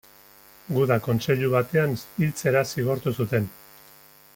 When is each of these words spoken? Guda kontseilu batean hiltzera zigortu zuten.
Guda 0.77 0.97
kontseilu 1.09 1.51
batean 1.57 1.95
hiltzera 2.01 2.65
zigortu 2.73 3.15
zuten. 3.21 3.51